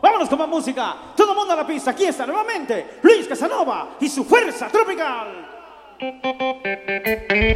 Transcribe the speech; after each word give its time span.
Vámonos 0.00 0.28
con 0.28 0.38
más 0.38 0.48
música. 0.48 0.94
Todo 1.16 1.32
el 1.32 1.36
mundo 1.36 1.54
a 1.54 1.56
la 1.56 1.66
pista. 1.66 1.90
Aquí 1.92 2.04
está 2.04 2.26
nuevamente 2.26 2.98
Luis 3.02 3.26
Casanova 3.26 3.96
y 4.00 4.08
su 4.08 4.24
fuerza 4.24 4.68
tropical. 4.68 5.50
¡Hey! 5.98 7.54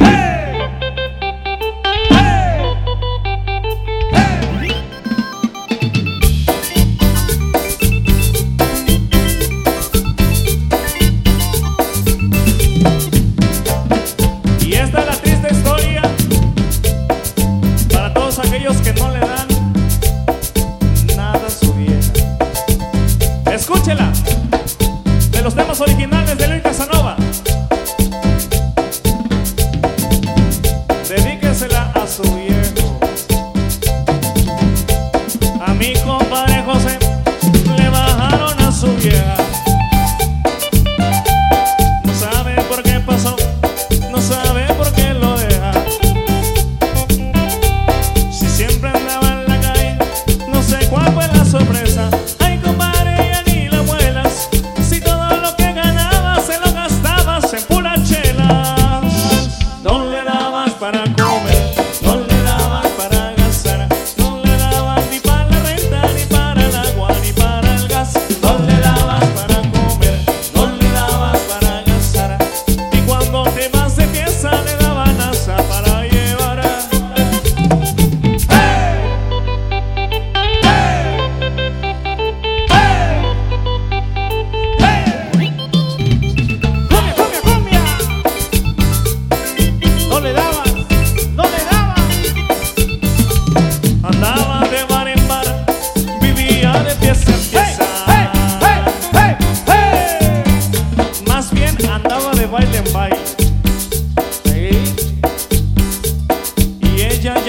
¡Hey! 0.00 0.51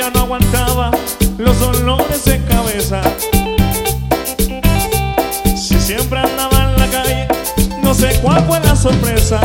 ya 0.03 0.09
no 0.09 0.19
aguantaba 0.21 0.91
los 1.37 1.57
dolores 1.61 2.25
de 2.25 2.43
cabeza. 2.43 3.01
Si 5.55 5.79
siempre 5.79 6.19
andaba 6.19 6.71
en 6.71 6.77
la 6.77 6.87
calle, 6.87 7.27
no 7.81 7.93
sé 7.93 8.19
cuál 8.21 8.43
fue 8.45 8.59
la 8.59 8.75
sorpresa. 8.75 9.39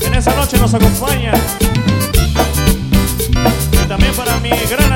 En 0.00 0.14
esa 0.14 0.34
noche 0.34 0.58
nos 0.58 0.72
acompaña. 0.74 1.32
Y 3.72 3.88
también 3.88 4.12
para 4.14 4.38
mi 4.40 4.50
gran 4.50 4.89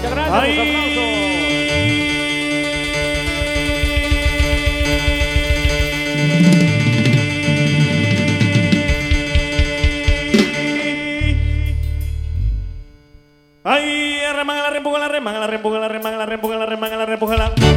Muchas 0.00 0.14
gracias. 0.14 0.32
Ay, 13.62 14.20
remanga 14.34 14.62
la, 14.62 14.70
rempuga 14.70 14.98
la, 14.98 15.08
remanga 15.08 15.38
la, 15.40 15.46
rempuga 15.46 15.78
la, 15.78 15.88
remanga 16.66 17.36
la. 17.36 17.69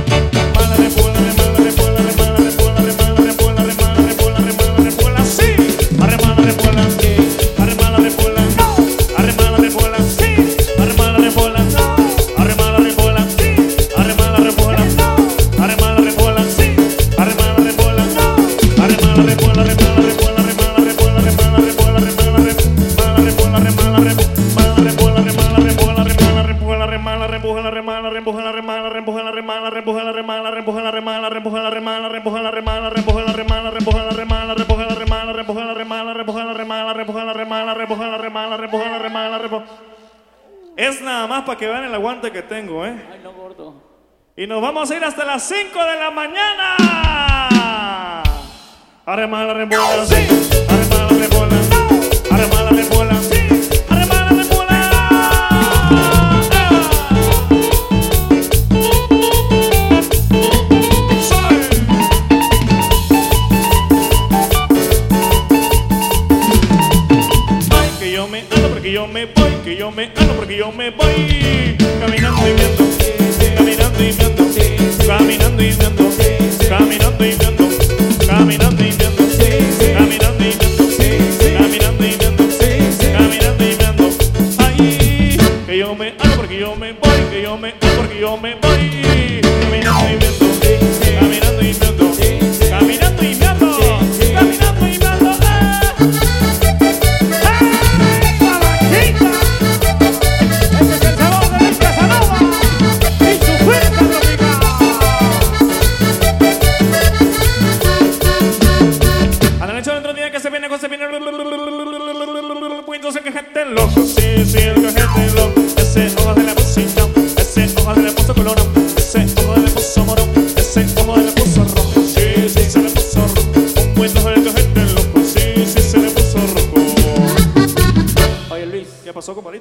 La 28.26 28.42
la 28.44 28.52
remala, 28.52 28.90
rempuja, 28.90 29.24
la 29.24 29.32
remala, 29.32 29.70
rempuja, 29.70 30.04
la 30.04 30.12
remala, 30.12 30.52
rempuja, 30.52 30.82
la 30.82 30.92
remala, 30.92 31.30
rempuja, 31.30 31.62
la 31.62 31.72
remala, 31.72 32.10
rempuja, 32.10 32.42
la 32.42 32.52
remala, 32.52 32.90
rempuja, 32.90 33.22
la 33.22 33.32
remala, 33.32 33.70
rempuja, 33.70 34.04
la 34.06 34.14
remala, 34.14 34.52
rempuja, 34.52 34.86
la 34.86 34.94
remala, 34.94 35.34
rempuja, 35.34 35.64
la 35.66 35.74
remala, 35.74 36.14
rempuja, 36.14 36.44
la 36.44 36.54
remala, 36.54 36.94
rempuja, 36.94 37.24
la 37.26 37.34
remala, 37.34 37.74
rempuja, 37.74 38.08
la 38.08 38.18
remala, 38.18 38.58
rempuja, 38.58 38.90
la 38.90 39.00
remala, 39.00 39.38
rempuja. 39.38 39.66
Es 40.76 41.02
nada 41.02 41.28
más 41.28 41.44
para 41.44 41.58
que 41.58 41.68
vean 41.68 41.84
el 41.84 41.94
aguante 41.94 42.32
que 42.32 42.42
tengo, 42.42 42.86
¿eh? 42.86 42.96
Ay, 43.12 43.20
no, 43.24 43.34
gordo. 43.34 43.76
Y 44.36 44.48
nos 44.48 44.62
vamos 44.62 44.90
a 44.90 44.96
ir 44.96 45.04
hasta 45.04 45.24
las 45.26 45.44
5 45.44 45.84
de 45.84 46.00
la 46.00 46.12
mañana. 46.12 46.76
Arremala, 49.06 49.54
rembola, 49.54 50.06
sí. 50.06 50.63
Caminando 75.24 75.64
y 75.64 75.72
viendo, 75.72 76.10
caminando 76.68 77.26
y 77.26 77.33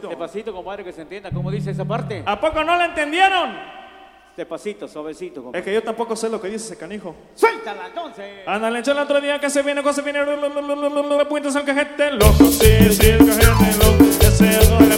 ¿Qué 0.08 0.16
pasó, 0.16 0.32
compadrito? 0.32 0.52
despacito, 0.52 0.52
compadre, 0.52 0.84
que 0.84 0.92
se 0.92 1.02
entienda 1.02 1.30
cómo 1.30 1.50
dice 1.50 1.70
esa 1.70 1.84
parte. 1.84 2.22
¿A 2.26 2.40
poco 2.40 2.62
no 2.64 2.76
la 2.76 2.86
entendieron? 2.86 3.82
Despacito, 4.36 4.88
suavecito, 4.88 5.40
Es 5.40 5.44
compadre. 5.44 5.64
que 5.64 5.74
yo 5.74 5.82
tampoco 5.82 6.16
sé 6.16 6.30
lo 6.30 6.40
que 6.40 6.48
dice 6.48 6.64
ese 6.64 6.76
canijo. 6.78 7.14
Suéltala, 7.34 7.88
entonces. 7.88 8.24
Ándale, 8.46 8.78
el 8.78 8.98
otro 8.98 9.20
día 9.20 9.38
que 9.38 9.50
se 9.50 9.62
viene, 9.62 9.82
que 9.82 9.92
se 9.92 10.00
viene. 10.02 10.20
Puentes 11.28 11.54
al 11.56 11.64
cajete 11.64 12.12
loco, 12.12 12.44
sí, 12.46 12.92
sí, 12.92 13.06
el 13.10 13.18
cajete 13.18 13.76
loco. 13.78 14.04
Ese 14.22 14.58
ojo 14.58 14.82
le 14.84 14.96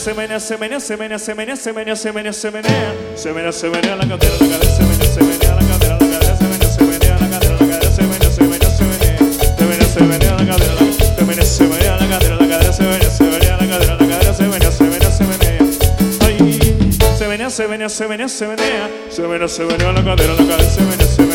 Se 0.00 0.14
menea, 0.14 0.40
se 0.40 0.56
menea, 0.56 0.80
se 0.80 0.96
menea, 0.96 1.18
se 1.18 1.34
menea, 1.34 1.56
se 1.56 1.74
menea, 1.74 1.94
se 1.94 2.10
menea, 2.10 2.32
se 2.32 2.50
menea, 2.50 2.94
se 3.14 3.34
menea. 3.34 3.52
Se 3.52 3.68
menea, 3.68 3.96
la 3.96 4.08
cadera, 4.08 4.32
la 4.32 4.46
cadera, 4.48 4.74
se 4.74 4.82
menea, 4.82 5.04
se 5.04 5.22
menea 5.22 5.54
la 5.56 5.60
cadera, 5.60 5.92
la 5.92 6.08
cadera, 6.08 6.36
se 6.38 6.44
menea, 6.44 6.70
se 6.70 6.84
menea 6.84 7.18
la 7.18 7.28
cadera, 7.28 7.52
la 7.52 7.58
cadera, 7.58 7.92
se 7.92 8.02
menea, 8.02 8.30
se 8.30 8.42
menea, 8.44 8.70
se 8.70 8.84
menea. 8.84 9.18
Se 9.58 9.64
menea, 9.66 9.88
se 9.88 10.00
menea 10.00 10.32
la 10.36 10.46
cadera, 10.46 10.72
se 11.04 11.24
menea, 11.24 11.44
se 11.44 11.64
menea 11.64 11.96
la 11.98 12.08
cadera, 12.08 12.36
la 12.36 12.48
cadera, 12.48 12.72
se 12.72 12.82
menea, 12.82 13.10
se 13.10 13.24
menea 13.24 13.56
la 13.58 13.66
cadera, 13.68 13.96
la 13.96 14.06
cadera, 14.08 14.32
se 14.32 14.42
menea, 14.44 14.70
se 14.70 14.84
menea, 14.84 15.10
se 15.10 15.24
se 17.18 17.28
menea, 17.28 17.50
se 17.50 17.68
menea, 17.68 17.88
se 17.90 18.08
menea, 18.08 18.28
se 18.28 18.46
menea. 18.46 18.88
Se 19.10 19.22
menea, 19.28 19.48
se 19.48 19.64
menea 19.66 19.92
la 19.92 20.02
cadera, 20.02 20.32
la 20.32 20.46
cadera, 20.46 20.70
se 20.70 20.80
menea, 20.80 21.06
se 21.06 21.22
menea 21.22 21.29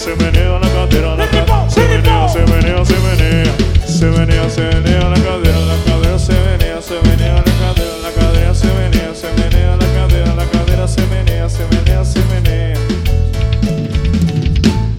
se 0.00 0.16
menea 0.16 0.58
la 0.58 0.66
cadera, 0.70 1.14
la 1.14 1.28
cadera, 1.28 1.68
se 1.68 1.80
menea, 1.86 2.26
se 2.26 2.38
menea, 2.46 2.84
se 2.86 2.96
menea, 3.00 3.54
se 3.86 4.06
menea, 4.06 4.48
se 4.48 4.62
la 4.62 5.20
cadera, 5.20 5.60
la 5.60 5.76
cadera, 5.84 6.18
se 6.18 6.32
menea, 6.32 6.80
se 6.80 6.94
menea 7.02 7.34
la 7.34 7.42
cadera, 7.42 7.96
la 8.02 8.10
cadera, 8.12 8.54
se 8.54 8.66
menea, 8.68 9.14
se 9.14 9.30
menea 9.36 9.76
la 9.76 9.86
cadera, 9.92 10.34
la 10.34 10.46
cadera, 10.46 10.88
se 10.88 11.06
menea, 11.06 11.50
se 11.50 11.66
menea, 11.66 12.02
se 12.02 12.20
menea. 12.30 12.78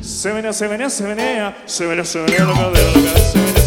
Se 0.03 0.33
menea, 0.33 0.53
se 0.53 0.67
menea, 0.67 0.89
se 0.91 1.03
menea, 1.03 1.55
se 1.65 1.87
menea, 1.87 2.05
se 2.05 2.19
menea 2.19 2.45
la 2.45 2.53
cadera, 2.53 2.85
la 2.85 2.93
cadera, 2.93 3.31
se 3.31 3.37
menea. 3.39 3.60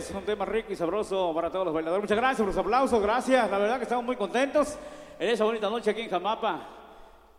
Ustedes, 0.00 0.16
un 0.16 0.24
tema 0.24 0.44
rico 0.44 0.72
y 0.72 0.76
sabroso 0.76 1.32
para 1.34 1.50
todos 1.50 1.66
los 1.66 1.74
bailadores. 1.74 2.02
Muchas 2.02 2.16
gracias 2.16 2.38
por 2.38 2.46
los 2.46 2.56
aplausos, 2.56 3.02
gracias. 3.02 3.50
La 3.50 3.58
verdad 3.58 3.76
que 3.76 3.82
estamos 3.82 4.04
muy 4.04 4.16
contentos 4.16 4.76
en 5.18 5.28
esa 5.28 5.44
bonita 5.44 5.68
noche 5.68 5.90
aquí 5.90 6.00
en 6.02 6.10
Jamapa. 6.10 6.60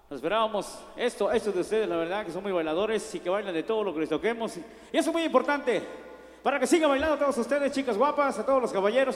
Nos 0.10 0.18
esperábamos 0.18 0.80
esto, 0.96 1.32
esto 1.32 1.52
de 1.52 1.62
ustedes, 1.62 1.90
la 1.90 1.96
verdad 1.96 2.26
que 2.26 2.32
son 2.32 2.44
muy 2.44 2.52
bailadores 2.52 3.16
y 3.16 3.20
que 3.20 3.30
bailan 3.30 3.54
de 3.54 3.64
todo 3.64 3.84
lo 3.84 3.94
que 3.94 4.02
les 4.02 4.10
toquemos. 4.10 4.58
Y 4.58 4.98
eso 4.98 5.10
es 5.10 5.14
muy 5.14 5.24
importante 5.24 5.82
para 6.44 6.60
que 6.60 6.68
sigan 6.68 6.90
bailando 6.90 7.18
todos 7.18 7.38
ustedes, 7.38 7.72
chicas 7.72 7.98
guapas, 7.98 8.38
a 8.38 8.46
todos 8.46 8.62
los 8.62 8.72
caballeros. 8.72 9.10